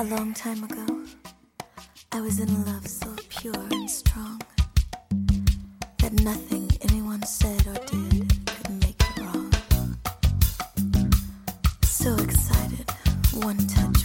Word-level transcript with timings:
A 0.00 0.04
long 0.04 0.32
time 0.32 0.62
ago, 0.62 0.86
I 2.12 2.20
was 2.20 2.38
in 2.38 2.64
love 2.64 2.86
so 2.86 3.14
pure 3.28 3.54
and 3.72 3.90
strong 3.90 4.40
that 5.98 6.12
nothing 6.22 6.70
anyone 6.82 7.22
said 7.24 7.66
or 7.66 7.74
did 7.84 8.46
could 8.46 8.70
make 8.80 9.00
it 9.00 9.18
wrong. 9.18 9.52
So 11.82 12.14
excited, 12.14 12.88
one 13.32 13.58
touch. 13.66 13.97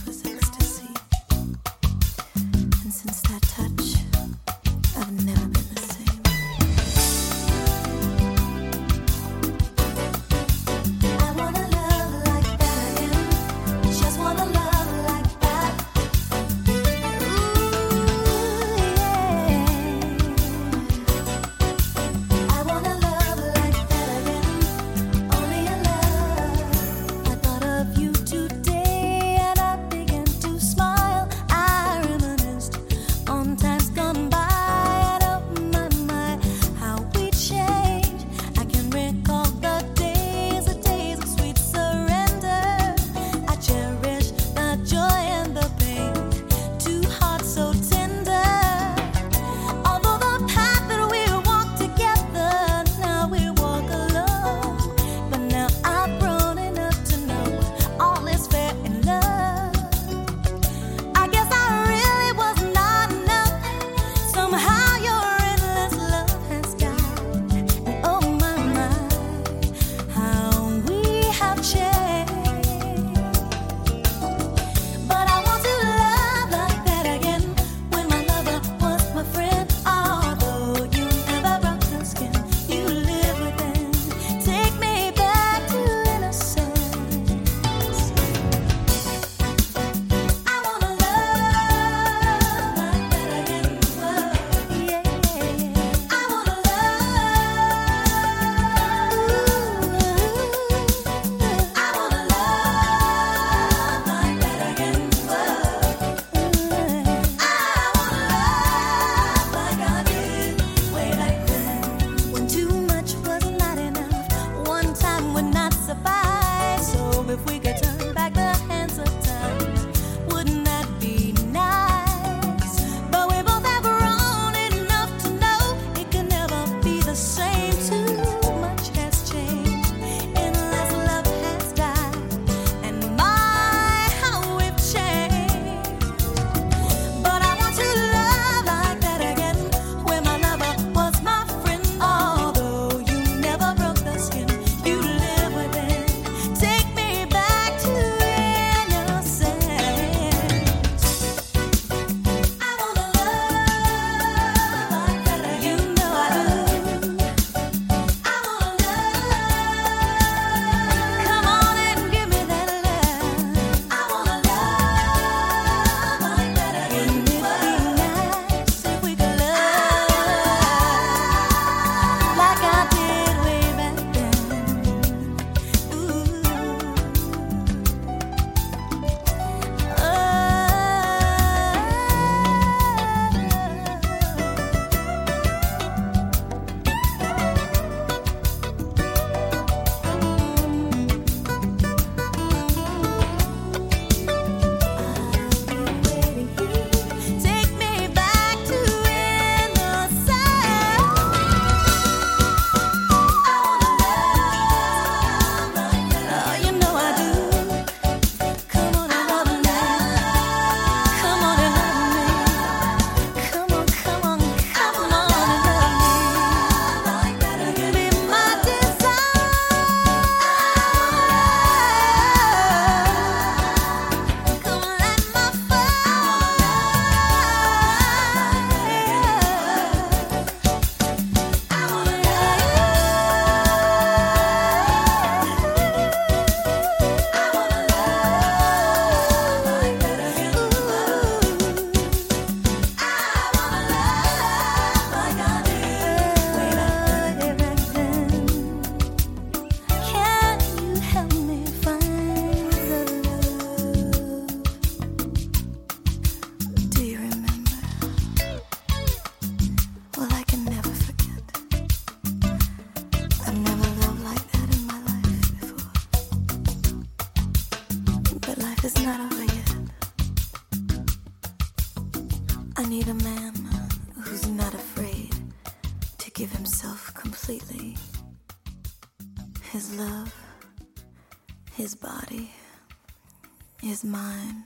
mine, 284.04 284.64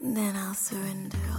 and 0.00 0.16
then 0.16 0.36
I'll 0.36 0.54
surrender. 0.54 1.33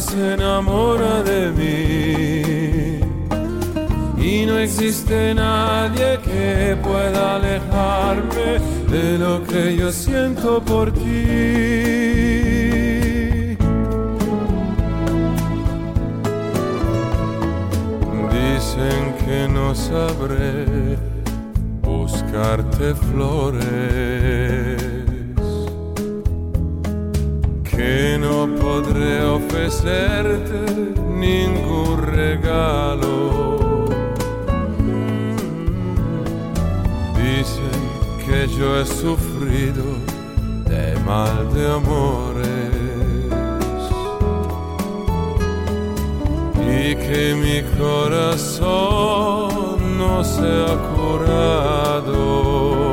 se 0.00 0.34
enamora 0.34 1.22
de 1.22 1.50
mí. 1.50 3.00
Y 4.22 4.46
no 4.46 4.58
existe 4.58 5.34
nadie 5.34 6.18
que 6.22 6.76
pueda 6.82 7.36
alejarme 7.36 8.60
de 8.90 9.18
lo 9.18 9.42
que 9.44 9.76
yo 9.76 9.90
siento 9.90 10.60
por 10.62 10.92
ti. 10.92 11.08
Dicen 18.38 19.14
que 19.24 19.48
no 19.48 19.74
sabré 19.74 20.98
buscarte 21.82 22.94
flores 22.94 24.67
que 27.78 28.18
no 28.18 28.48
podré 28.60 29.22
ofrecerte 29.22 30.60
ningún 31.24 32.02
regalo. 32.02 33.14
Dicen 37.14 37.80
que 38.26 38.48
yo 38.48 38.80
he 38.80 38.84
sufrido 38.84 39.84
de 40.66 40.98
mal 41.06 41.54
de 41.54 41.64
amores 41.80 42.72
y 46.56 46.96
que 46.96 47.22
mi 47.44 47.62
corazón 47.78 48.68
no 49.98 50.24
se 50.24 50.48
ha 50.66 50.76
curado. 50.96 52.87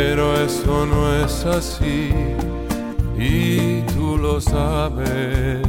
Pero 0.00 0.32
eso 0.40 0.86
no 0.86 1.12
es 1.12 1.44
así 1.44 2.12
y 3.18 3.80
tú 3.92 4.16
lo 4.16 4.40
sabes. 4.40 5.60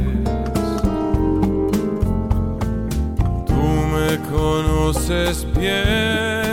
Tú 3.44 3.62
me 3.92 4.16
conoces 4.30 5.44
bien. 5.58 6.49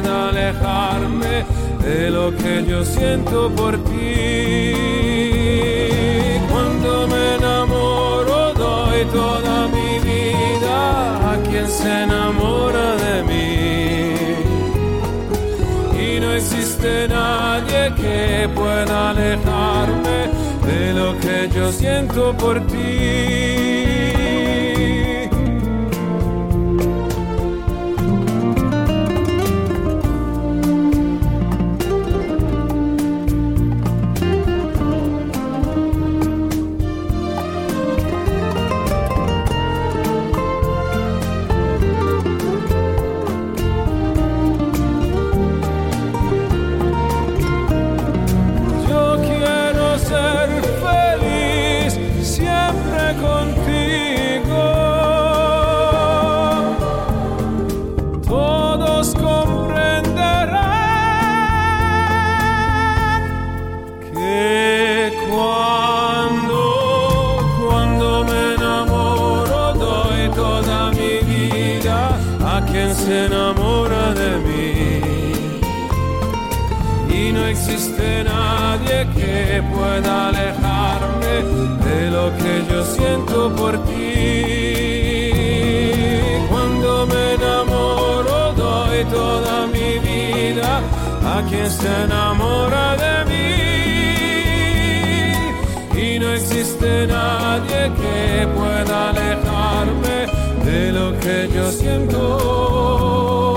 Pueda 0.00 0.28
alejarme 0.28 1.44
de 1.82 2.10
lo 2.10 2.30
que 2.36 2.64
yo 2.68 2.84
siento 2.84 3.50
por 3.50 3.76
ti. 3.84 4.74
Cuando 6.50 7.08
me 7.08 7.34
enamoro 7.36 8.54
doy 8.54 9.04
toda 9.06 9.66
mi 9.68 9.98
vida 9.98 11.32
a 11.32 11.36
quien 11.48 11.68
se 11.68 12.02
enamora 12.04 12.96
de 12.96 13.22
mí. 13.24 14.14
Y 16.00 16.20
no 16.20 16.32
existe 16.32 17.08
nadie 17.08 17.92
que 17.96 18.48
pueda 18.54 19.10
alejarme 19.10 20.18
de 20.66 20.92
lo 20.94 21.18
que 21.18 21.48
yo 21.54 21.72
siento 21.72 22.36
por 22.36 22.60
ti. 22.68 23.57
A 72.88 72.90
quien 72.90 73.06
se 73.06 73.26
enamora 73.26 74.14
de 74.14 74.38
mí 74.38 75.02
y 77.10 77.32
no 77.32 77.46
existe 77.46 78.24
nadie 78.24 79.06
que 79.14 79.62
pueda 79.74 80.28
alejarme 80.28 81.44
de 81.84 82.10
lo 82.10 82.34
que 82.38 82.64
yo 82.70 82.84
siento 82.84 83.54
por 83.56 83.84
ti. 83.84 85.32
Cuando 86.48 87.06
me 87.06 87.34
enamoro 87.34 88.52
doy 88.54 89.04
toda 89.04 89.66
mi 89.66 89.98
vida 89.98 90.80
a 91.36 91.42
quien 91.48 91.70
se 91.70 92.04
enamora 92.04 92.96
de 92.96 93.24
mí. 93.30 93.54
Y 96.00 96.18
no 96.18 96.32
existe 96.32 97.06
nadie 97.06 97.92
que 98.00 98.46
pueda 98.56 99.10
alejarme 99.10 99.47
que 101.28 101.48
yo 101.54 101.70
siento 101.70 103.47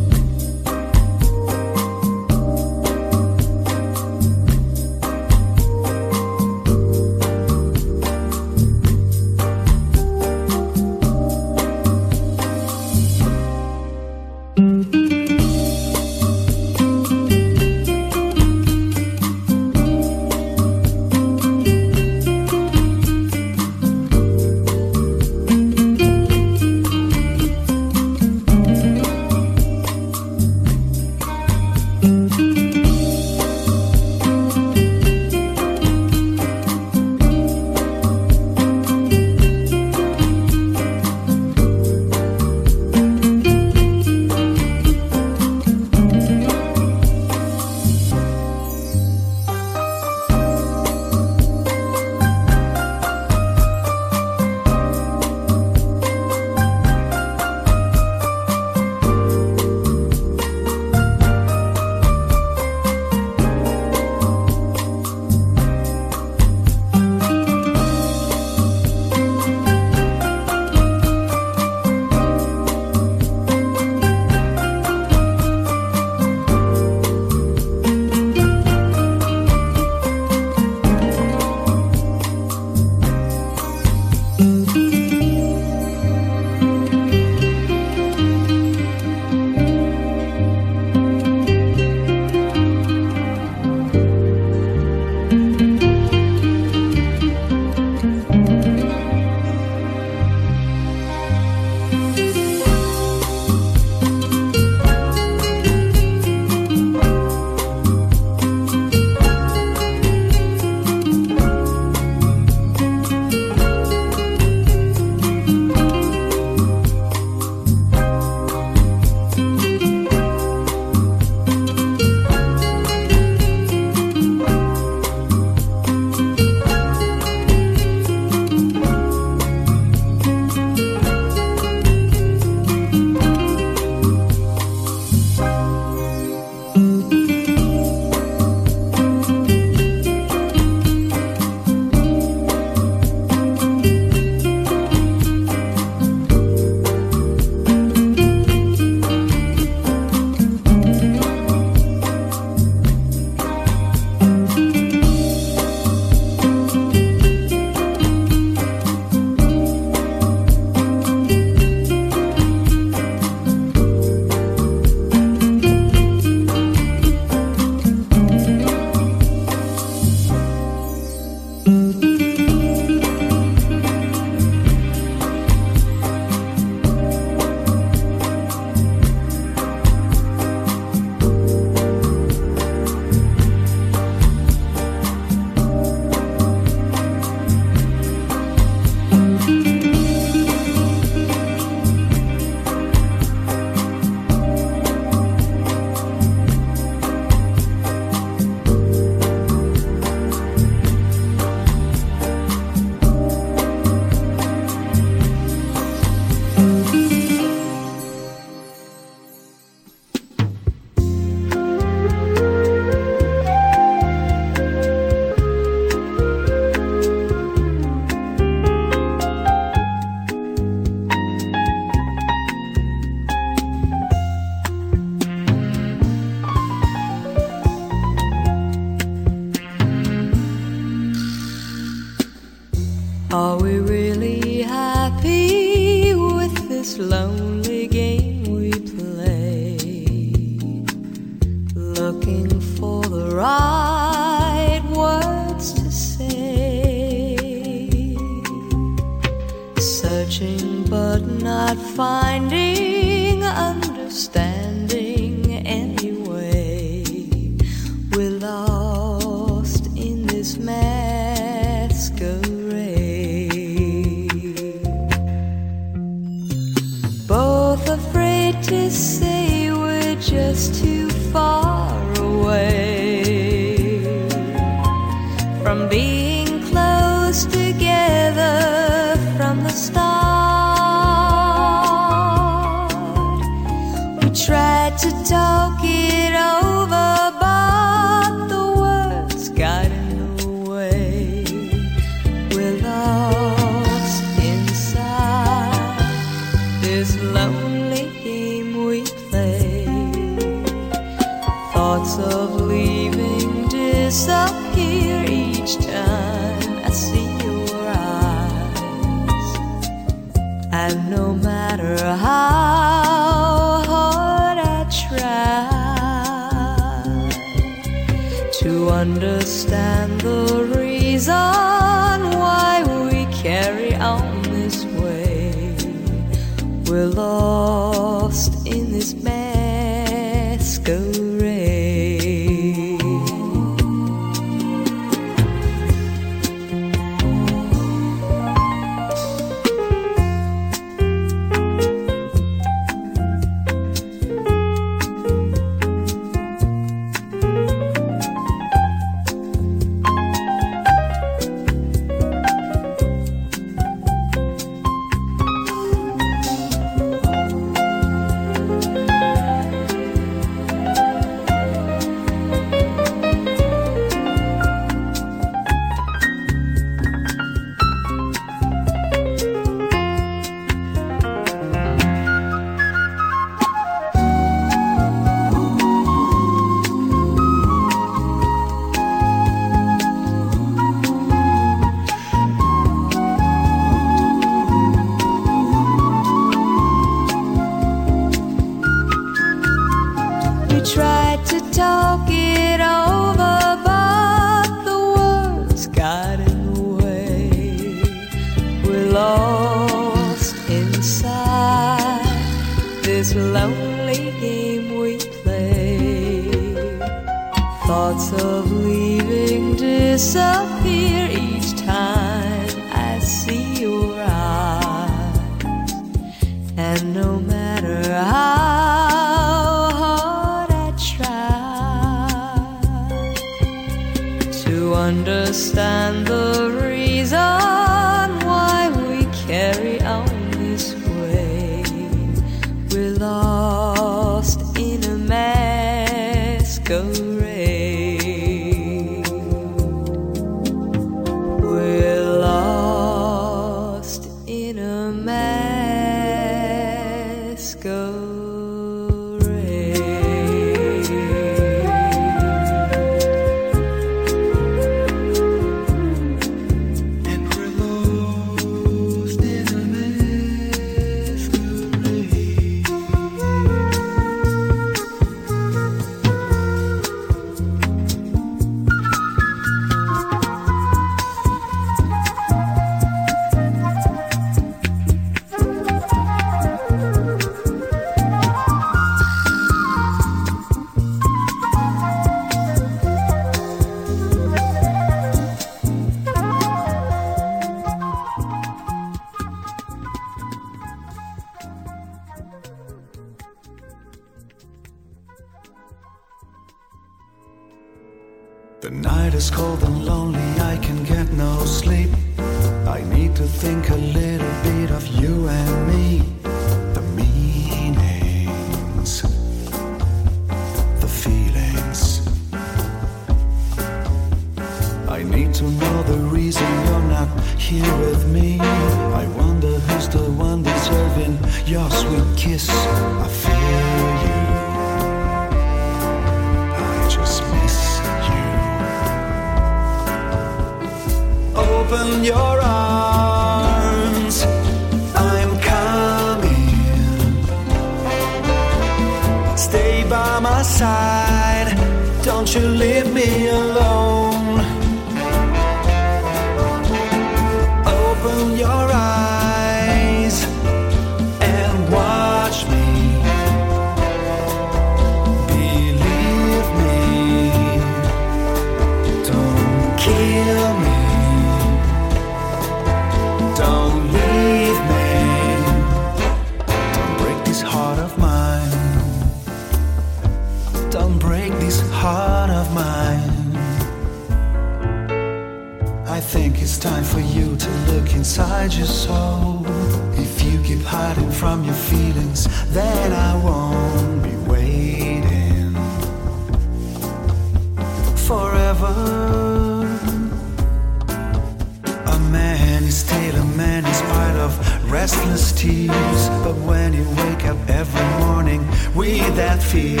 when 596.92 597.02
you 597.02 597.08
wake 597.16 597.44
up 597.46 597.56
every 597.68 598.26
morning 598.26 598.60
with 598.94 599.36
that 599.36 599.62
fear, 599.62 600.00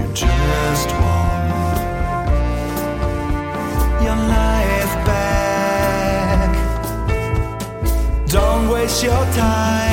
you 0.00 0.12
just 0.14 0.88
want 0.88 1.80
your 4.02 4.16
life 4.16 4.94
back. 5.06 6.50
Don't 8.28 8.68
waste 8.70 9.02
your 9.02 9.24
time. 9.34 9.89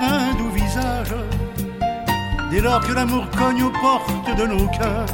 Un 0.00 0.34
doux 0.34 0.50
visage, 0.50 1.14
dès 2.50 2.60
lors 2.60 2.80
que 2.80 2.92
l'amour 2.92 3.26
cogne 3.36 3.62
aux 3.62 3.70
portes 3.70 4.36
de 4.36 4.46
nos 4.46 4.66
cœurs, 4.68 5.06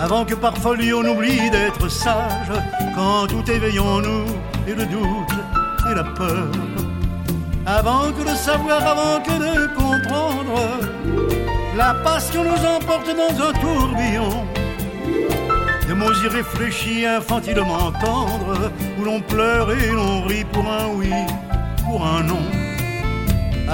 avant 0.00 0.24
que 0.24 0.34
par 0.34 0.56
folie 0.56 0.92
on 0.92 1.04
oublie 1.04 1.50
d'être 1.50 1.88
sage, 1.88 2.52
quand 2.94 3.26
tout 3.28 3.48
éveille 3.50 3.78
en 3.78 4.00
nous 4.00 4.24
et 4.66 4.74
le 4.74 4.86
doute 4.86 5.36
et 5.90 5.94
la 5.94 6.04
peur, 6.04 6.48
avant 7.66 8.10
que 8.12 8.22
de 8.28 8.34
savoir, 8.34 8.86
avant 8.86 9.22
que 9.22 9.30
de 9.30 9.66
comprendre, 9.74 10.60
la 11.76 11.94
passion 11.94 12.44
nous 12.44 12.66
emporte 12.66 13.10
dans 13.16 13.48
un 13.48 13.52
tourbillon 13.52 14.46
de 15.88 15.94
mots 15.94 16.12
irréfléchis, 16.24 17.04
infantilement 17.06 17.92
tendres, 18.00 18.70
où 18.98 19.04
l'on 19.04 19.20
pleure 19.20 19.70
et 19.72 19.90
l'on 19.90 20.22
rit 20.24 20.44
pour 20.44 20.64
un 20.64 20.88
oui, 20.96 21.12
pour 21.84 22.06
un 22.06 22.22
non. 22.22 22.61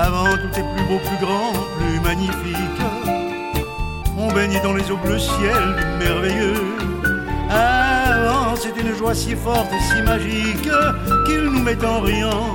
Avant 0.01 0.37
tout 0.37 0.61
est 0.61 0.63
plus 0.63 0.85
beau, 0.85 0.99
plus 0.99 1.27
grand, 1.27 1.53
plus 1.77 2.01
magnifique. 2.01 2.83
On 4.17 4.33
baigne 4.33 4.61
dans 4.63 4.73
les 4.73 4.89
eaux 4.93 4.97
bleu 4.97 5.19
ciel 5.19 5.75
merveilleux. 5.99 6.77
Avant 7.51 8.55
c'était 8.55 8.83
une 8.83 8.95
joie 8.95 9.15
si 9.15 9.35
forte 9.35 9.71
et 9.73 9.81
si 9.81 10.03
magique 10.03 10.69
qu'il 11.27 11.45
nous 11.45 11.63
met 11.63 11.85
en 11.85 12.01
riant 12.01 12.53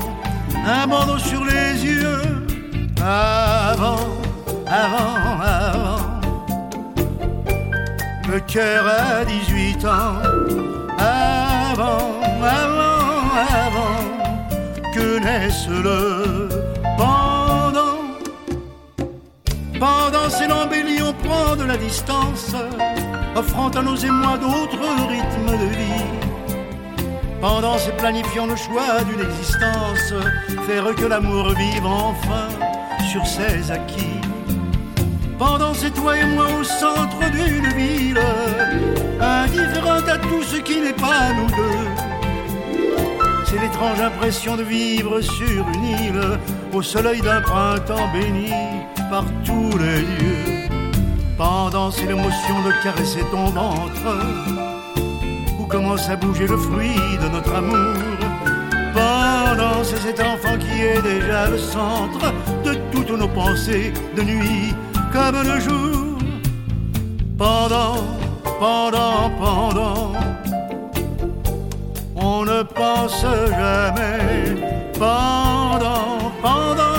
un 0.65 0.88
bandeau 0.88 1.17
sur 1.17 1.43
les 1.43 1.84
yeux. 1.84 2.21
Avant, 3.01 4.08
avant, 4.65 5.41
avant. 5.41 6.21
Le 8.32 8.39
cœur 8.39 8.86
a 8.88 9.25
18 9.25 9.86
ans. 9.86 10.15
Avant, 10.97 12.21
avant, 12.41 13.36
avant 13.67 14.93
que 14.93 15.19
naisse 15.19 15.67
le 15.67 16.52
Ces 20.29 20.47
l'embellie, 20.47 21.01
on 21.01 21.13
prend 21.13 21.55
de 21.55 21.63
la 21.63 21.77
distance, 21.77 22.55
offrant 23.36 23.69
à 23.69 23.81
nos 23.81 23.95
émois 23.95 24.38
d'autres 24.38 25.07
rythmes 25.07 25.51
de 25.51 25.69
vie. 25.77 26.05
Pendant 27.39 27.77
ces 27.77 27.91
planifiant 27.91 28.47
le 28.47 28.55
choix 28.55 29.03
d'une 29.07 29.21
existence, 29.21 30.13
faire 30.65 30.95
que 30.95 31.05
l'amour 31.05 31.49
vive 31.49 31.86
enfin 31.86 32.47
sur 33.12 33.25
ses 33.27 33.69
acquis. 33.69 34.21
Pendant 35.38 35.73
c'est 35.73 35.91
toi 35.91 36.17
et 36.17 36.25
moi 36.25 36.45
au 36.59 36.63
centre 36.63 37.19
d'une 37.31 37.67
ville, 37.73 38.19
indifférente 39.21 40.09
à 40.09 40.17
tout 40.17 40.41
ce 40.41 40.57
qui 40.57 40.79
n'est 40.79 40.93
pas 40.93 41.31
nous 41.38 41.47
deux. 41.47 41.89
C'est 43.45 43.59
l'étrange 43.59 43.99
impression 43.99 44.55
de 44.55 44.63
vivre 44.63 45.21
sur 45.21 45.67
une 45.75 45.86
île, 45.86 46.39
au 46.73 46.81
soleil 46.81 47.21
d'un 47.21 47.41
printemps 47.41 48.09
béni 48.13 48.51
par 49.09 49.25
tous 49.45 49.77
les 49.77 50.01
dieux. 50.01 50.69
Pendant 51.37 51.91
c'est 51.91 52.05
l'émotion 52.05 52.55
de 52.65 52.83
caresser 52.83 53.23
ton 53.31 53.45
ventre, 53.45 54.07
où 55.59 55.65
commence 55.65 56.09
à 56.09 56.15
bouger 56.15 56.47
le 56.47 56.57
fruit 56.57 57.17
de 57.21 57.29
notre 57.29 57.53
amour. 57.55 57.95
Pendant 58.93 59.83
c'est 59.83 59.97
cet 59.97 60.19
enfant 60.19 60.57
qui 60.59 60.81
est 60.81 61.01
déjà 61.01 61.49
le 61.49 61.57
centre 61.57 62.31
de 62.63 62.73
tout 62.91 63.03
toutes 63.05 63.19
nos 63.19 63.27
pensées 63.27 63.91
de 64.15 64.21
nuit 64.21 64.73
comme 65.11 65.43
de 65.43 65.59
jour. 65.59 66.17
Pendant, 67.37 67.95
pendant, 68.59 69.29
pendant, 69.39 70.13
on 72.15 72.45
ne 72.45 72.63
pense 72.63 73.21
jamais. 73.21 74.61
Pendant, 74.97 76.31
pendant, 76.41 76.92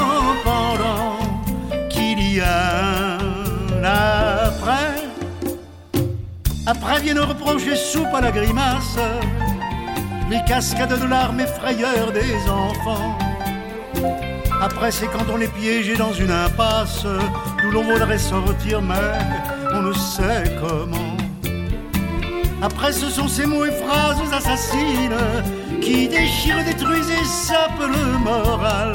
Après 6.66 6.98
viennent 7.00 7.20
reprocher 7.20 7.77
soupe 7.77 8.14
à 8.14 8.22
la 8.22 8.31
grimace, 8.31 8.96
les 10.31 10.42
cascades 10.48 10.98
de 10.98 11.07
larmes 11.07 11.40
et 11.40 11.46
frayeurs 11.46 12.11
des 12.11 12.35
enfants. 12.48 13.18
Après, 14.62 14.90
c'est 14.90 15.09
quand 15.09 15.27
on 15.31 15.40
est 15.42 15.53
piégé 15.53 15.94
dans 15.94 16.14
une 16.14 16.31
impasse 16.31 17.05
d'où 17.62 17.70
l'on 17.70 17.83
voudrait 17.83 18.16
sortir, 18.16 18.81
mais 18.81 18.94
on 19.74 19.83
ne 19.83 19.92
sait 19.92 20.57
comment. 20.59 21.16
Après, 22.62 22.92
ce 22.92 23.11
sont 23.11 23.29
ces 23.29 23.44
mots 23.44 23.66
et 23.66 23.72
phrases 23.72 24.33
assassines 24.33 25.20
qui 25.83 26.09
déchirent, 26.09 26.64
détruisent 26.64 27.11
et 27.11 27.24
sapent 27.27 27.90
le 27.90 28.18
moral. 28.18 28.94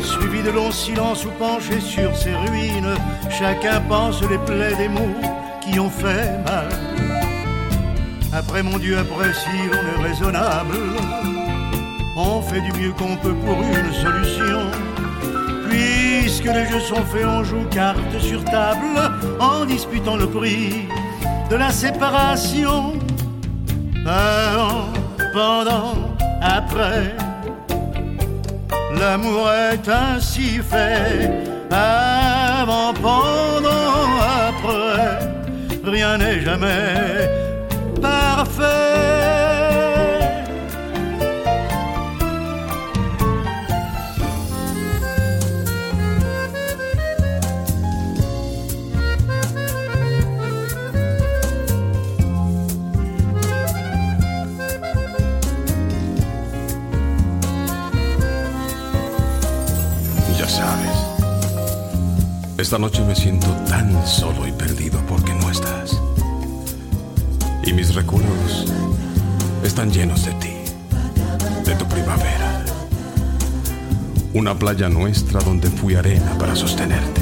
Suivi 0.00 0.42
de 0.42 0.50
longs 0.50 0.72
silences 0.72 1.24
ou 1.24 1.30
penchés 1.38 1.80
sur 1.80 2.16
ces 2.16 2.34
ruines, 2.34 2.96
chacun 3.30 3.80
pense 3.82 4.20
les 4.22 4.38
plaies 4.38 4.74
des 4.74 4.88
mots 4.88 5.41
qui 5.72 5.80
ont 5.80 5.90
fait 5.90 6.30
mal. 6.44 6.68
Après, 8.32 8.62
mon 8.62 8.78
Dieu, 8.78 8.98
après, 8.98 9.32
si 9.32 9.56
l'on 9.70 10.02
est 10.02 10.08
raisonnable, 10.08 10.76
on 12.16 12.42
fait 12.42 12.60
du 12.60 12.72
mieux 12.80 12.92
qu'on 12.92 13.16
peut 13.16 13.34
pour 13.34 13.58
une 13.62 13.92
solution. 13.92 14.60
Puisque 15.68 16.44
les 16.44 16.66
jeux 16.66 16.80
sont 16.80 17.04
faits, 17.06 17.26
on 17.26 17.42
joue 17.42 17.64
carte 17.70 18.18
sur 18.20 18.44
table 18.44 19.00
en 19.40 19.64
disputant 19.64 20.16
le 20.16 20.26
prix 20.26 20.88
de 21.50 21.56
la 21.56 21.70
séparation. 21.70 22.94
Avant, 24.06 24.88
pendant, 25.32 25.94
après, 26.42 27.14
l'amour 28.98 29.50
est 29.50 29.88
ainsi 29.88 30.58
fait. 30.58 31.30
Avant, 31.70 32.92
pendant, 32.94 33.81
rien 35.84 36.18
n'est 36.18 36.40
jamais 36.40 37.28
parfait. 38.00 38.62
Ya 60.38 60.48
sabes, 60.48 60.98
esta 62.58 62.78
noche 62.78 63.02
me 63.02 63.14
siento 63.14 63.48
tan 63.68 64.06
solo 64.06 64.46
y 64.46 64.52
perdido 64.52 64.98
porque. 65.08 65.31
Y 67.64 67.72
mis 67.72 67.94
recuerdos 67.94 68.64
están 69.62 69.90
llenos 69.92 70.24
de 70.24 70.32
ti, 70.32 70.54
de 71.64 71.74
tu 71.76 71.84
primavera. 71.86 72.64
Una 74.34 74.58
playa 74.58 74.88
nuestra 74.88 75.40
donde 75.40 75.70
fui 75.70 75.94
arena 75.94 76.36
para 76.38 76.56
sostenerte. 76.56 77.20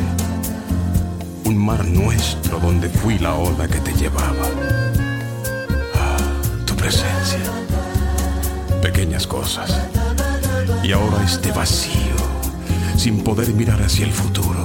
Un 1.45 1.59
mar 1.59 1.85
nuestro 1.85 2.59
donde 2.59 2.89
fui 2.89 3.19
la 3.19 3.35
ola 3.35 3.69
que 3.69 3.81
te 3.81 3.93
llevaba. 3.93 4.47
Tu 6.65 6.75
presencia. 6.75 7.39
Pequeñas 8.81 9.27
cosas. 9.27 9.77
Y 10.83 10.93
ahora 10.93 11.23
este 11.25 11.53
vacío, 11.53 12.17
sin 12.97 13.23
poder 13.23 13.53
mirar 13.53 13.83
hacia 13.83 14.07
el 14.07 14.13
futuro. 14.13 14.60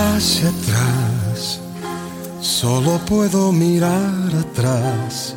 Hacia 0.00 0.48
atrás. 0.48 1.60
Solo 2.40 2.98
puedo 3.06 3.52
mirar 3.52 4.30
atrás 4.38 5.36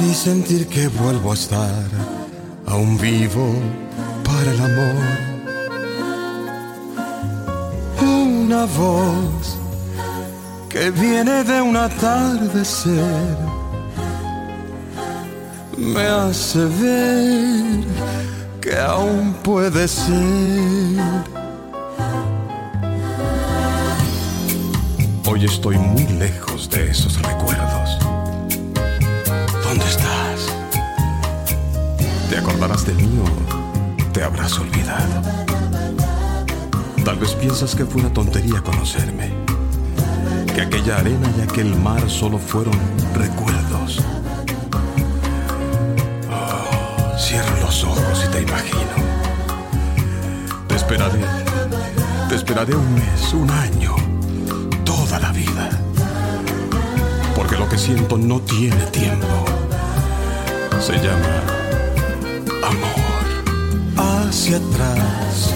y 0.00 0.14
sentir 0.14 0.66
que 0.68 0.88
vuelvo 0.88 1.32
a 1.32 1.34
estar 1.34 1.84
aún 2.66 2.98
vivo 2.98 3.54
para 4.24 4.50
el 4.52 4.60
amor. 4.60 5.28
Una 8.00 8.64
voz 8.64 9.56
que 10.68 10.90
viene 10.90 11.44
de 11.44 11.60
un 11.60 11.76
atardecer 11.76 13.36
me 15.76 16.04
hace 16.06 16.64
ver 16.80 17.84
que 18.60 18.76
aún 18.76 19.34
puede 19.42 19.86
ser. 19.86 21.38
Hoy 25.38 25.44
estoy 25.44 25.78
muy 25.78 26.04
lejos 26.04 26.68
de 26.68 26.90
esos 26.90 27.16
recuerdos. 27.22 27.96
¿Dónde 29.62 29.84
estás? 29.84 30.52
¿Te 32.28 32.38
acordarás 32.38 32.84
de 32.84 32.94
mí 32.94 33.20
o 33.22 34.12
te 34.12 34.24
habrás 34.24 34.58
olvidado? 34.58 35.22
Tal 37.04 37.18
vez 37.18 37.34
piensas 37.34 37.76
que 37.76 37.84
fue 37.84 38.00
una 38.00 38.12
tontería 38.12 38.60
conocerme. 38.62 39.30
Que 40.56 40.62
aquella 40.62 40.96
arena 40.96 41.30
y 41.38 41.42
aquel 41.42 41.72
mar 41.76 42.10
solo 42.10 42.38
fueron 42.38 42.74
recuerdos. 43.14 44.00
Oh, 46.32 47.16
cierro 47.16 47.60
los 47.60 47.84
ojos 47.84 48.24
y 48.26 48.32
te 48.32 48.42
imagino. 48.42 48.96
Te 50.66 50.74
esperaré. 50.74 51.20
Te 52.28 52.34
esperaré 52.34 52.74
un 52.74 52.94
mes, 52.94 53.32
un 53.34 53.48
año 53.52 54.07
que 57.70 57.78
siento 57.78 58.16
no 58.16 58.40
tiene 58.40 58.82
tiempo. 58.86 59.26
Se 60.80 60.92
llama 60.94 61.42
amor. 62.62 64.28
hacia 64.28 64.56
atrás. 64.56 65.54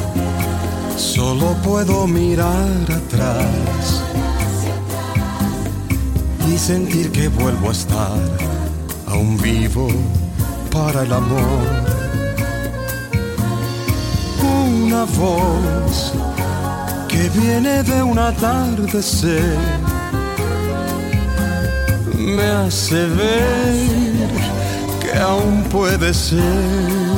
Solo 0.97 1.55
puedo 1.63 2.07
mirar 2.07 2.83
atrás 2.91 4.03
y 6.49 6.59
sentir 6.59 7.11
que 7.13 7.29
vuelvo 7.29 7.69
a 7.69 7.73
estar 7.73 8.19
aún 9.07 9.39
vivo 9.39 9.89
para 10.71 11.03
el 11.03 11.13
amor. 11.13 11.67
Una 14.43 15.05
voz 15.05 16.13
que 17.09 17.29
viene 17.41 17.83
de 17.83 18.03
un 18.03 18.19
atardecer 18.19 19.82
me 22.33 22.45
hace 22.45 23.07
ver 23.07 24.29
que 25.01 25.19
aún 25.19 25.65
puede 25.65 26.15
ser. 26.15 27.12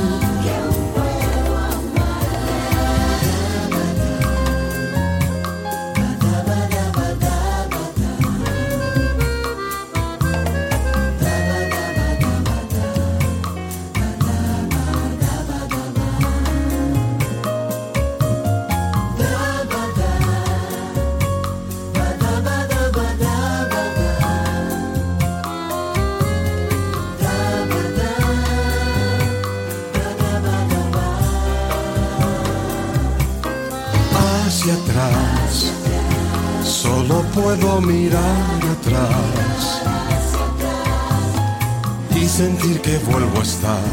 sentir 42.45 42.79
que 42.81 42.95
vuelvo 43.09 43.39
a 43.39 43.41
estar 43.41 43.87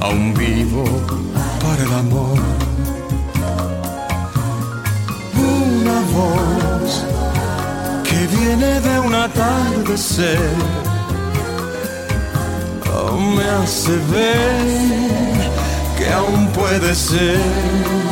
aún 0.00 0.34
vivo 0.34 0.84
para 1.62 1.82
el 1.86 1.92
amor. 2.04 2.38
Una 5.36 5.98
voz 6.18 6.90
que 8.08 8.20
viene 8.36 8.70
de 8.80 8.94
un 9.06 9.14
atardecer 9.14 10.50
me 13.36 13.46
hace 13.58 13.94
ver 14.12 14.62
que 15.96 16.06
aún 16.20 16.42
puede 16.48 16.92
ser. 16.94 18.09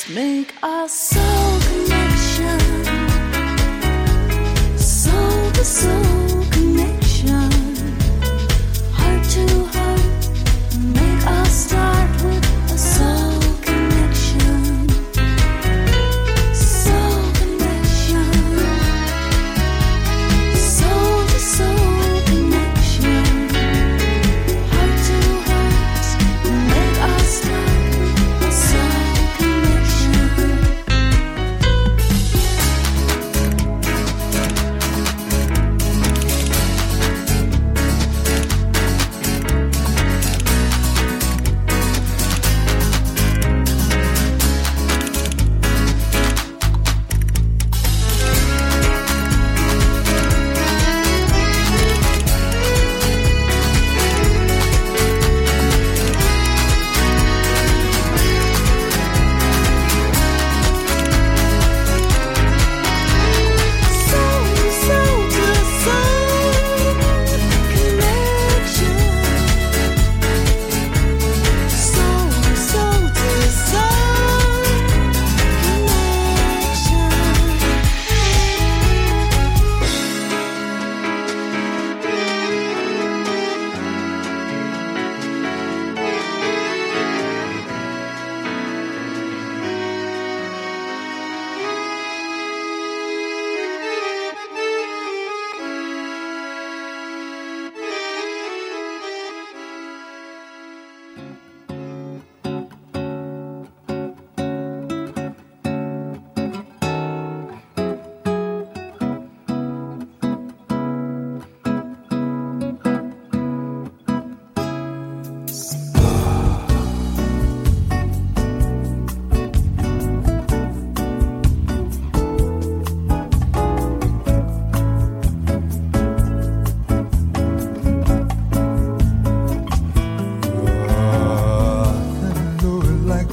Let's 0.00 0.14
make 0.14 0.54
a 0.62 0.88
soul 0.88 1.60
connection, 1.60 2.58
soul 4.78 5.50
to 5.52 5.64
soul. 5.64 6.09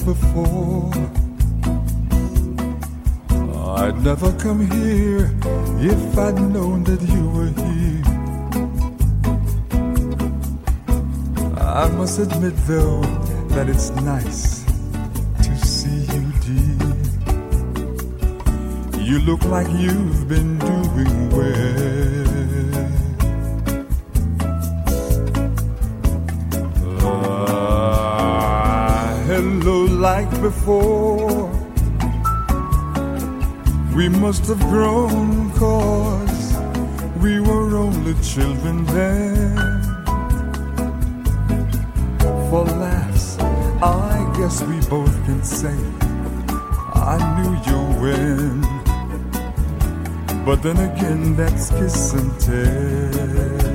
before. 0.06 0.92
I'd 3.78 4.02
never 4.04 4.32
come 4.34 4.62
here 4.72 5.32
if 5.80 6.18
I'd 6.18 6.40
known 6.40 6.84
that 6.86 7.02
you 7.02 7.30
were 7.30 7.52
here. 7.64 8.04
I 11.58 11.88
must 11.90 12.20
admit, 12.20 12.54
though, 12.66 13.02
that 13.50 13.70
it's 13.70 13.92
nice 14.02 14.66
to 15.44 15.58
see 15.66 16.06
you, 16.14 16.24
dear. 16.46 16.94
You 19.04 19.20
look 19.20 19.44
like 19.46 19.70
you've 19.80 20.28
been 20.28 20.58
doing 20.60 21.30
well. 21.30 22.37
Like 29.98 30.30
before. 30.42 31.50
We 33.96 34.10
must 34.10 34.46
have 34.46 34.60
grown 34.60 35.52
cause 35.54 36.56
we 37.20 37.40
were 37.40 37.78
only 37.78 38.14
children 38.22 38.86
then. 38.86 39.58
For 42.50 42.64
laughs, 42.64 43.40
I 43.82 44.34
guess 44.38 44.62
we 44.64 44.80
both 44.88 45.16
can 45.26 45.44
say 45.44 45.78
I 46.94 47.18
knew 47.36 47.54
you 47.68 47.80
when. 48.02 48.62
But 50.46 50.62
then 50.62 50.78
again, 50.78 51.36
that's 51.36 51.72
kiss 51.72 52.14
and 52.14 52.40
tell. 52.40 53.67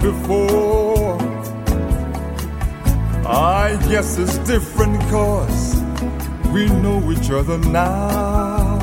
Before. 0.00 1.18
I 3.26 3.78
guess 3.88 4.18
it's 4.18 4.38
different 4.38 5.00
cause 5.10 5.76
we 6.52 6.66
know 6.66 7.12
each 7.12 7.30
other 7.30 7.58
now. 7.58 8.78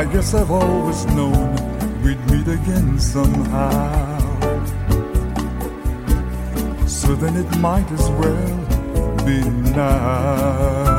I 0.00 0.04
guess 0.12 0.34
I've 0.34 0.50
always 0.50 1.04
known 1.06 1.54
we'd 2.02 2.20
meet 2.30 2.48
again 2.48 2.98
somehow. 2.98 4.18
So 6.86 7.14
then 7.14 7.36
it 7.36 7.58
might 7.58 7.90
as 7.92 8.10
well 8.20 9.24
be 9.24 9.40
now. 9.72 10.89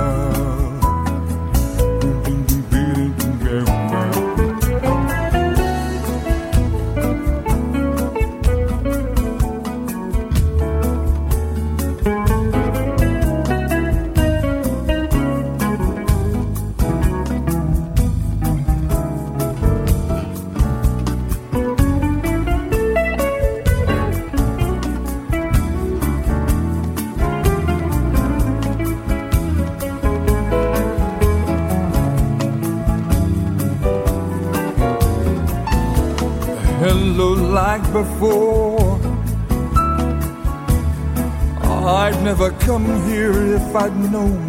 If 43.71 43.77
I'd 43.77 43.95
known 44.11 44.47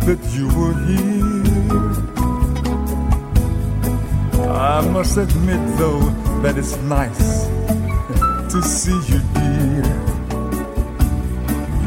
that 0.00 0.18
you 0.34 0.48
were 0.58 0.74
here. 0.90 1.92
I 4.50 4.80
must 4.90 5.16
admit, 5.16 5.62
though, 5.78 6.00
that 6.42 6.58
it's 6.58 6.76
nice 6.78 7.46
to 8.52 8.60
see 8.62 8.98
you, 9.12 9.20
dear. 9.38 9.84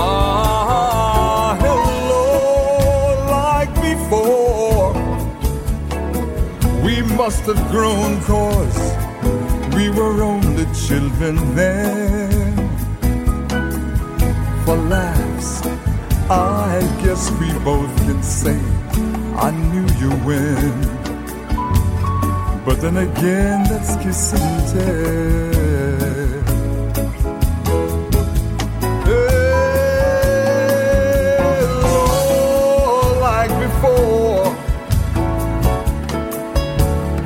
Ah, 0.08 1.56
hello, 1.64 2.26
like 3.30 3.72
before. 3.80 4.92
We 6.84 6.94
must 7.16 7.42
have 7.46 7.62
grown 7.70 8.20
cause 8.24 8.95
were 9.96 10.22
only 10.22 10.66
children 10.86 11.36
then. 11.54 12.54
For 14.64 14.76
laughs, 14.76 15.62
I 16.28 16.80
guess 17.02 17.30
we 17.40 17.50
both 17.64 17.96
can 18.06 18.22
say 18.22 18.60
I 19.36 19.50
knew 19.50 19.86
you 20.02 20.10
when. 20.26 20.74
But 22.64 22.80
then 22.82 22.96
again, 22.98 23.64
that's 23.70 23.96
kiss 24.02 24.32
and 24.34 24.68
tell. 24.72 25.66
Hello, 31.86 33.20
like 33.20 33.54
before. 33.64 34.46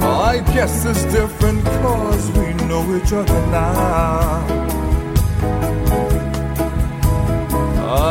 I 0.02 0.38
guess 0.54 0.84
it's 0.84 1.04
different 1.12 1.64
cause 1.64 2.30
we 2.32 2.49
know 2.70 2.96
each 2.96 3.12
other 3.12 3.40
now. 3.50 4.46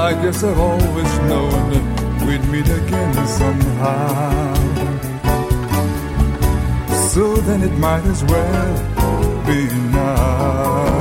I 0.04 0.10
guess 0.22 0.44
I've 0.44 0.60
always 0.60 1.14
known 1.30 1.70
we'd 2.28 2.46
meet 2.54 2.68
again 2.68 3.14
somehow. 3.26 4.54
So 7.14 7.38
then 7.48 7.64
it 7.64 7.76
might 7.86 8.04
as 8.04 8.22
well 8.26 8.74
be 9.48 9.62
now. 9.94 10.99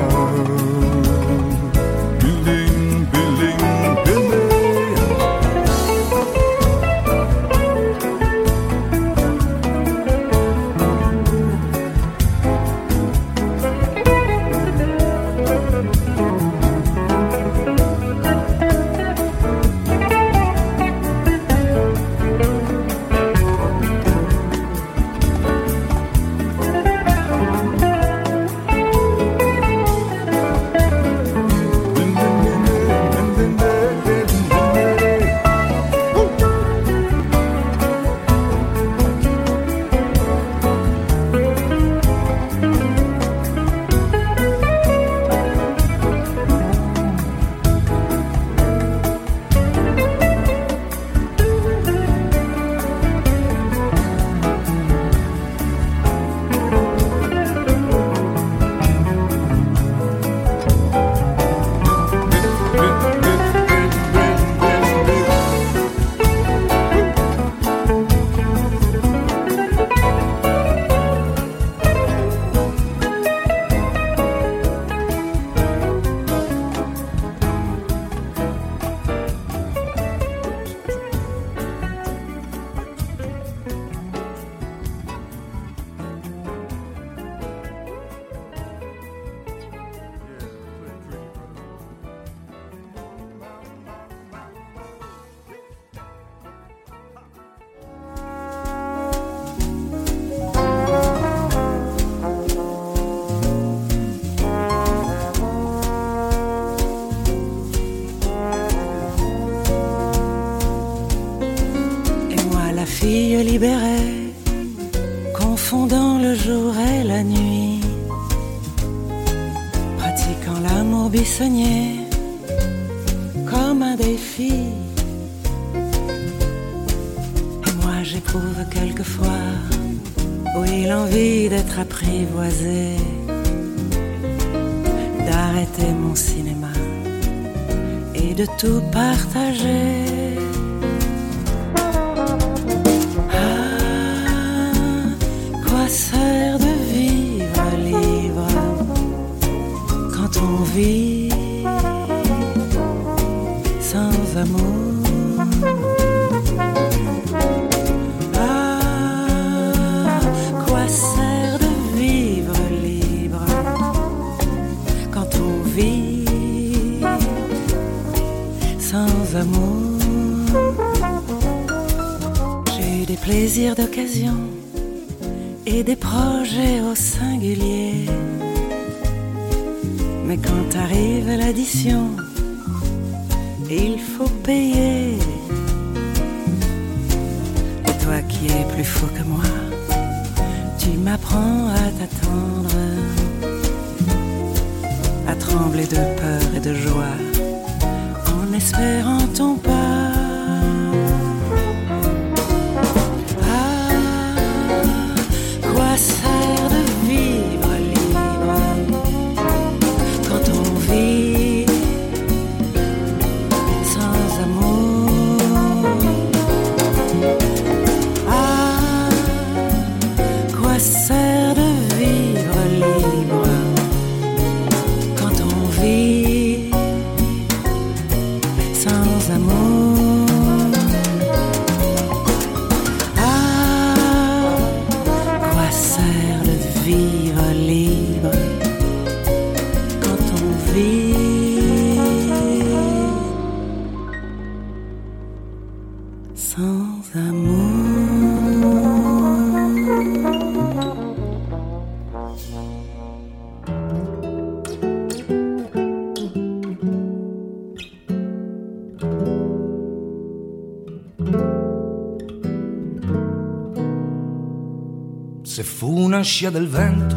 Fu 266.39 266.45
una 266.45 266.51
scia 266.51 266.51
del 266.51 266.69
vento, 266.69 267.17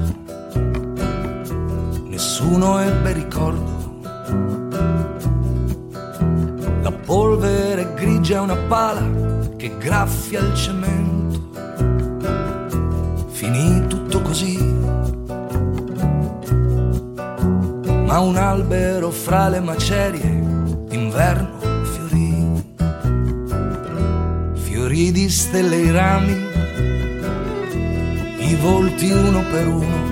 nessuno 2.07 2.79
ebbe 2.79 3.11
ricordo. 3.13 3.99
La 6.81 6.91
polvere 6.91 7.93
grigia 7.93 8.37
è 8.37 8.39
una 8.39 8.55
pala 8.55 9.07
che 9.57 9.77
graffia 9.77 10.39
il 10.39 10.55
cemento. 10.55 11.51
Finì 13.29 13.85
tutto 13.87 14.21
così. 14.21 14.57
Ma 18.05 18.19
un 18.19 18.37
albero 18.37 19.11
fra 19.11 19.49
le 19.49 19.59
macerie 19.59 20.43
d'inverno 20.87 21.59
fiorì. 21.83 22.63
Fiorì 24.53 25.11
di 25.11 25.29
stelle 25.29 25.75
i 25.77 25.91
rami 25.91 26.49
i 29.01 29.09
volti 29.09 29.11
uno 29.11 29.43
per 29.49 29.67
uno. 29.67 30.09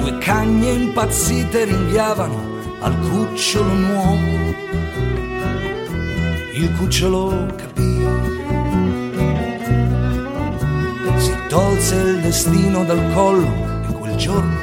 Due 0.00 0.18
cagne 0.18 0.70
impazzite 0.70 1.64
ringhiavano 1.64 2.78
al 2.80 2.98
cucciolo 2.98 3.72
nuovo. 3.72 4.54
Il 6.54 6.76
cucciolo 6.76 7.46
capì. 7.56 7.82
Si 11.16 11.32
tolse 11.48 11.94
il 11.96 12.20
destino 12.20 12.84
dal 12.84 13.12
collo 13.12 13.46
e 13.88 13.92
quel 13.92 14.16
giorno 14.16 14.53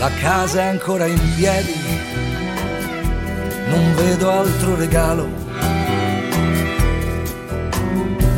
La 0.00 0.10
casa 0.18 0.62
è 0.62 0.66
ancora 0.68 1.04
in 1.04 1.20
piedi, 1.36 1.74
non 3.66 3.94
vedo 3.96 4.30
altro 4.30 4.74
regalo. 4.74 5.28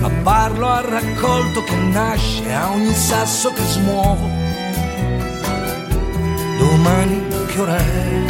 Ma 0.00 0.10
parlo 0.24 0.66
al 0.68 0.82
raccolto 0.82 1.62
che 1.62 1.76
nasce 1.76 2.52
a 2.52 2.68
ogni 2.72 2.92
sasso 2.92 3.52
che 3.52 3.62
smuovo. 3.62 4.28
Domani 6.58 7.28
che 7.46 7.60
ora 7.60 7.76
è? 7.76 8.22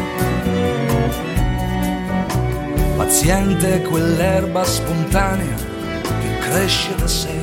Paziente 2.99 3.81
quell'erba 3.81 4.63
spontanea 4.63 5.57
che 6.21 6.39
cresce 6.51 6.95
da 6.97 7.09
sé. 7.09 7.42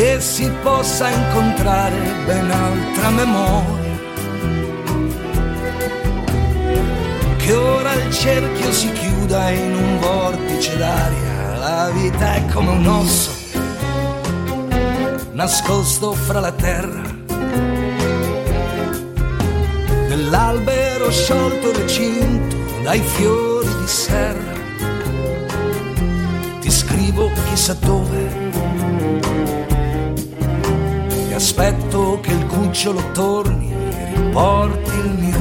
Che 0.00 0.18
si 0.18 0.50
possa 0.62 1.10
incontrare 1.10 1.94
ben 2.24 2.50
altra 2.50 3.10
memoria. 3.10 3.98
Che 7.36 7.54
ora 7.54 7.92
il 7.92 8.10
cerchio 8.10 8.72
si 8.72 8.90
chiuda 8.92 9.50
in 9.50 9.74
un 9.74 10.00
vortice 10.00 10.78
d'aria, 10.78 11.58
la 11.58 11.90
vita 11.90 12.34
è 12.34 12.46
come 12.46 12.70
un 12.70 12.86
osso 12.86 13.30
nascosto 15.32 16.14
fra 16.14 16.40
la 16.40 16.52
terra. 16.52 17.02
Dell'albero 20.08 21.10
sciolto 21.10 21.72
recinto 21.72 22.56
dai 22.82 23.00
fiori 23.00 23.68
di 23.68 23.86
serra. 23.86 24.58
Ti 26.58 26.70
scrivo 26.70 27.30
chissà 27.50 27.74
dove 27.74 28.48
aspetto 31.40 32.20
che 32.20 32.32
il 32.32 32.44
cucciolo 32.44 33.00
torni 33.12 33.72
e 33.72 34.14
riporti 34.14 34.90
il 34.90 35.10
mio 35.18 35.39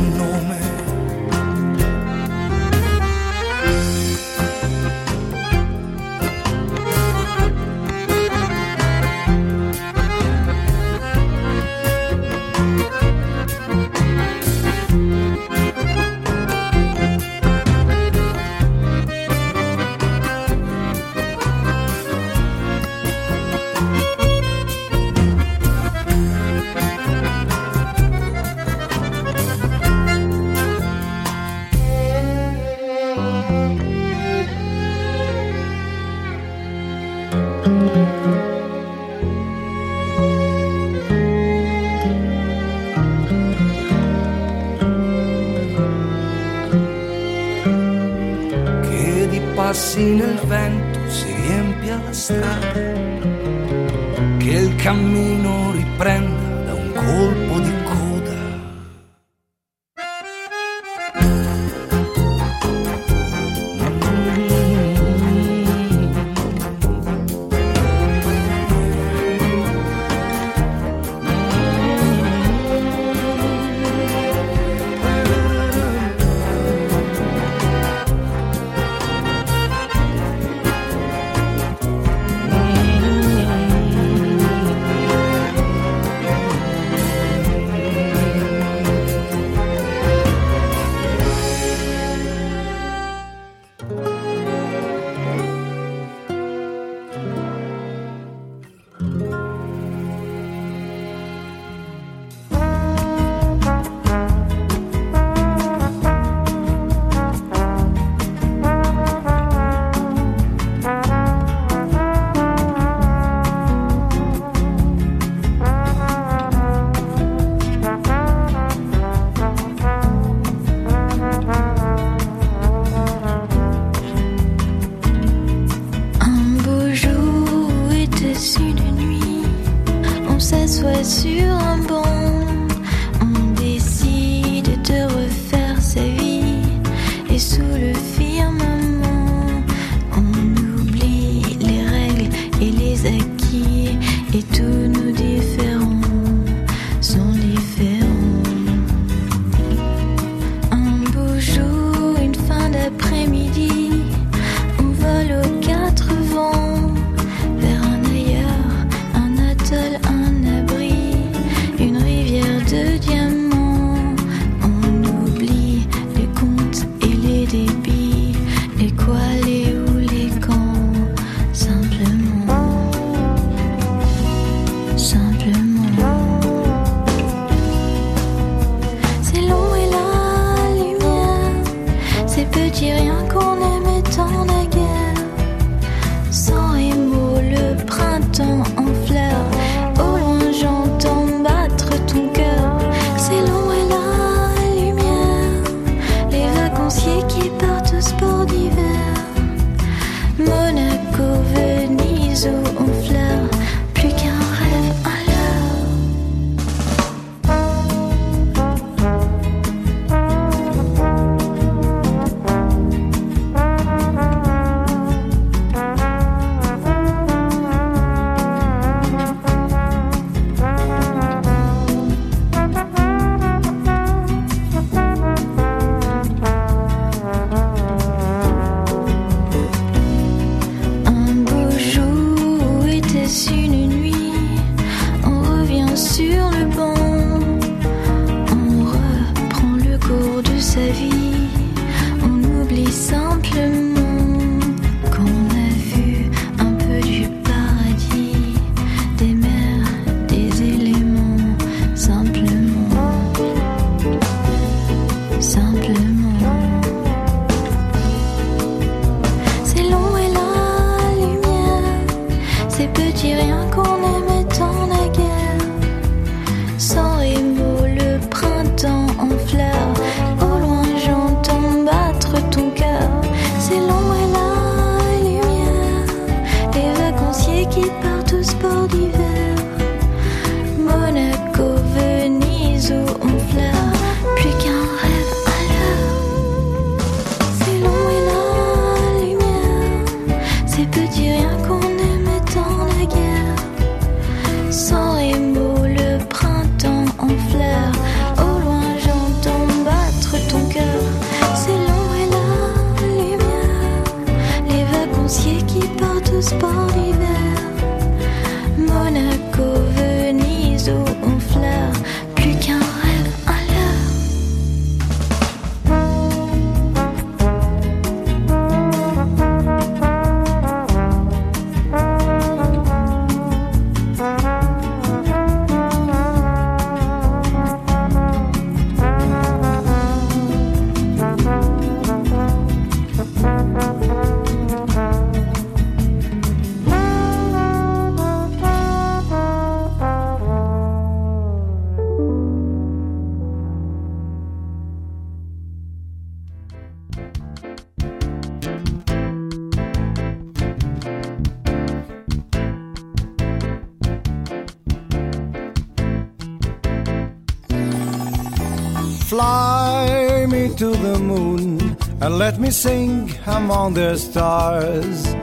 Fly 359.39 360.47
me 360.49 360.67
to 360.75 360.89
the 360.89 361.17
moon 361.17 361.95
and 362.19 362.37
let 362.37 362.59
me 362.59 362.71
sing 362.71 363.31
among 363.47 363.93
the 363.93 364.17
stars. 364.17 365.33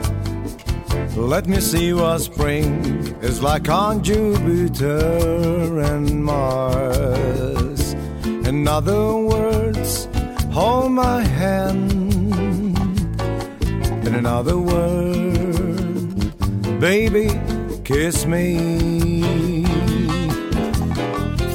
Let 1.17 1.47
me 1.47 1.59
see 1.59 1.93
what 1.93 2.19
spring 2.19 2.85
is 3.23 3.41
like 3.41 3.67
on 3.69 4.03
Jupiter 4.03 5.79
and 5.79 6.23
Mars. 6.23 7.93
In 8.45 8.67
other 8.67 9.15
words, 9.15 10.07
hold 10.51 10.91
my 10.91 11.23
hand. 11.23 12.77
And 14.05 14.15
in 14.15 14.27
other 14.27 14.59
words, 14.59 16.25
baby, 16.79 17.29
kiss 17.83 18.27
me. 18.27 19.36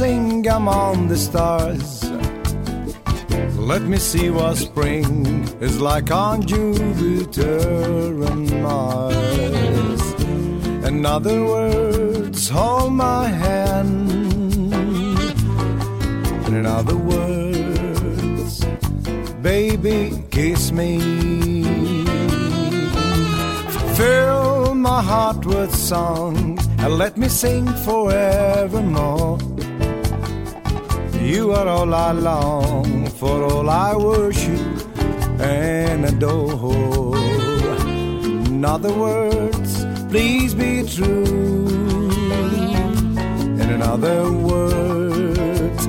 sing 0.00 0.48
among 0.48 1.08
the 1.08 1.16
stars. 1.28 2.10
Let 3.70 3.82
me 3.82 3.98
see 3.98 4.30
what 4.30 4.56
spring 4.56 5.26
is 5.60 5.78
like 5.78 6.10
on 6.10 6.36
Jupiter 6.46 7.58
and 8.30 8.62
Mars. 8.62 10.00
In 10.88 11.04
other 11.04 11.44
words, 11.44 12.48
hold 12.48 12.94
my 12.94 13.28
hand. 13.28 14.72
And 16.44 16.52
in 16.60 16.64
other 16.64 16.96
words, 16.96 18.64
baby, 19.42 20.24
kiss 20.30 20.72
me. 20.72 20.92
Fill 23.98 24.74
my 24.74 25.02
heart 25.02 25.44
with 25.44 25.74
song 25.74 26.58
and 26.78 26.96
let 26.96 27.18
me 27.18 27.28
sing 27.28 27.66
forevermore. 27.84 29.38
You 31.20 31.52
are 31.52 31.68
all 31.68 31.92
I 31.92 32.12
long 32.12 33.06
for, 33.10 33.44
all 33.44 33.68
I 33.68 33.94
worship 33.94 34.58
and 35.38 36.06
adore. 36.06 37.16
In 37.16 38.64
other 38.64 38.92
words, 38.92 39.84
please 40.08 40.54
be 40.54 40.82
true. 40.82 42.10
And 43.60 43.70
in 43.70 43.82
other 43.82 44.32
words, 44.32 45.88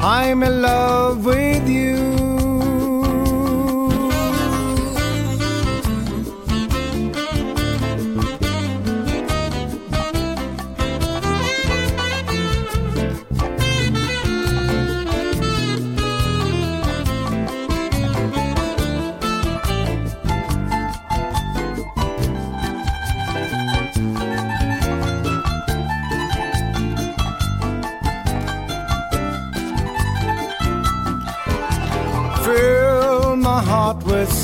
I'm 0.00 0.42
in 0.42 0.62
love 0.62 1.24
with 1.24 1.68
you. 1.68 2.07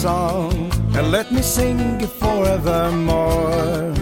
Song 0.04 0.70
and 0.96 1.10
let 1.10 1.32
me 1.32 1.40
sing 1.40 1.80
it 2.04 2.12
forevermore. 2.22 3.94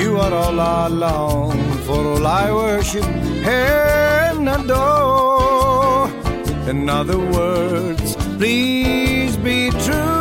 You 0.00 0.18
are 0.24 0.34
all 0.34 0.58
I 0.58 0.88
long 0.88 1.58
for, 1.86 2.02
all 2.12 2.26
I 2.26 2.50
worship 2.50 3.04
and 3.04 4.48
adore. 4.48 6.08
In 6.68 6.90
other 6.90 7.20
words, 7.38 8.16
please 8.36 9.36
be 9.36 9.70
true. 9.84 10.17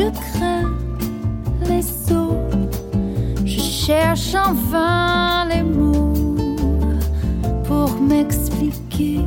Je 0.00 0.08
crains 0.10 0.70
les 1.68 1.82
sauts, 1.82 2.36
je 3.44 3.60
cherche 3.60 4.34
en 4.34 4.52
vain 4.54 5.46
les 5.48 5.62
mots 5.62 6.36
pour 7.64 7.90
m'expliquer 8.00 9.20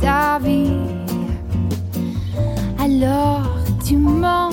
ta 0.00 0.38
vie. 0.38 0.72
Alors 2.78 3.46
tu 3.84 3.96
mens, 3.96 4.50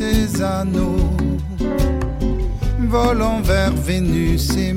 ses 0.00 0.42
anneaux. 0.42 1.10
Volons 2.88 3.42
vers 3.42 3.74
Vénus 3.74 4.56
et 4.56 4.72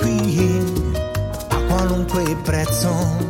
qui 0.00 0.62
a 1.48 1.56
qualunque 1.66 2.36
prezzo. 2.42 3.26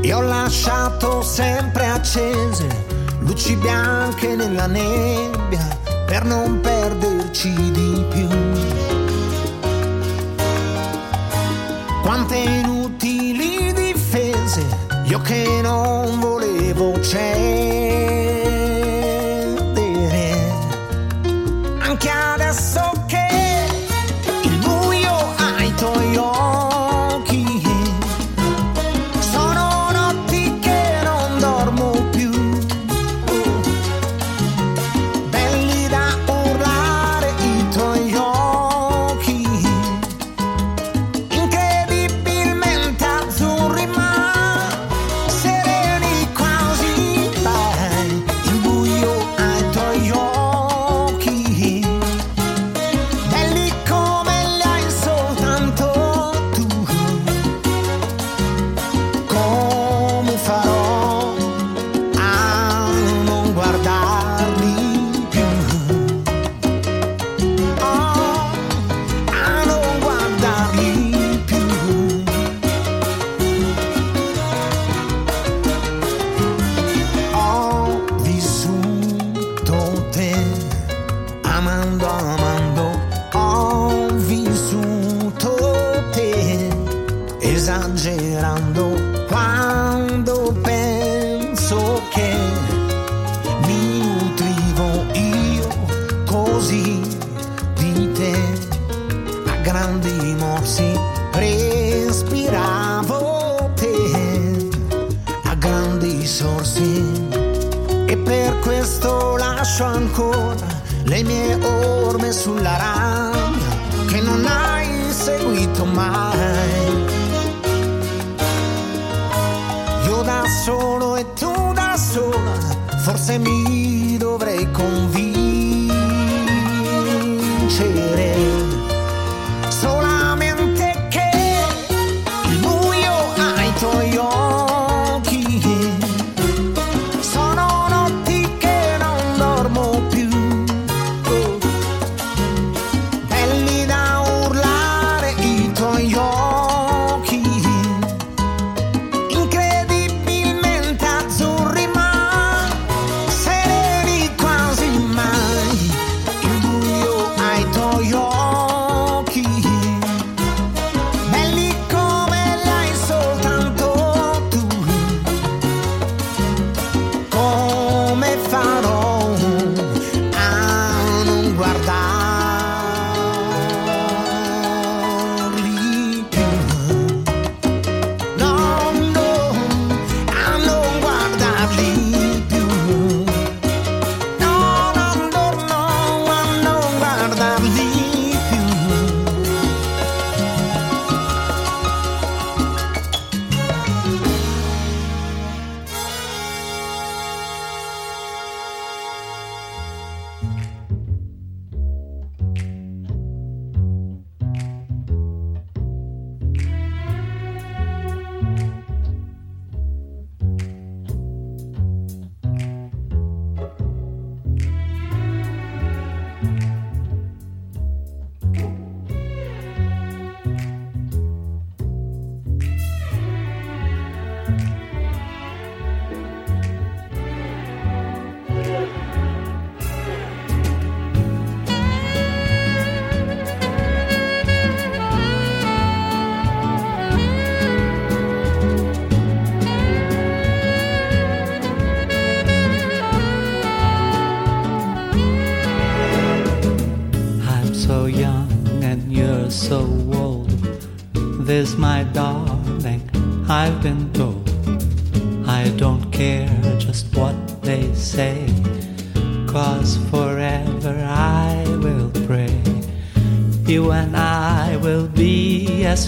E 0.00 0.12
ho 0.12 0.20
lasciato 0.20 1.22
sempre 1.22 1.86
accese 1.86 2.66
luci 3.20 3.56
bianche 3.56 4.34
nella 4.34 4.66
nebbia 4.66 5.68
per 6.06 6.24
non 6.24 6.60
perderci 6.60 7.52
di 7.70 8.04
più. 8.10 8.28
Quante 12.02 12.61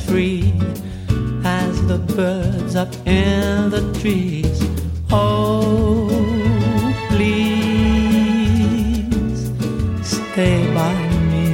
free 0.06 0.52
as 1.44 1.86
the 1.86 1.98
birds 2.16 2.76
up 2.76 2.94
in 3.06 3.70
the 3.70 3.82
trees. 4.00 4.62
Oh, 5.10 6.08
please 7.10 8.44
stay 10.02 10.72
by 10.74 10.94
me, 11.30 11.46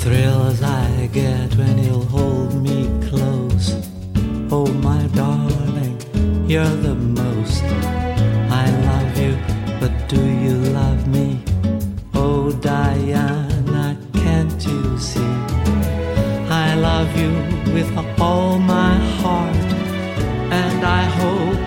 Thrills 0.00 0.62
I 0.62 1.08
get 1.12 1.54
when 1.56 1.78
you 1.78 2.00
hold 2.14 2.54
me 2.62 2.88
close. 3.08 3.74
Oh, 4.52 4.66
my 4.88 5.02
darling, 5.08 5.96
you're 6.48 6.76
the 6.86 6.95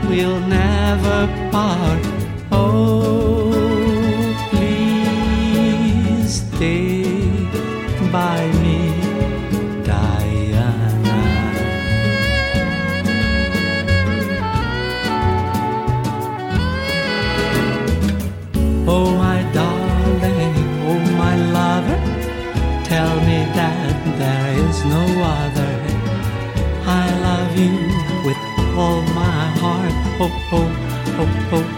we'll 0.09 0.39
never 0.39 1.27
part. 1.51 2.08
ho, 31.19 31.25
ho. 31.51 31.68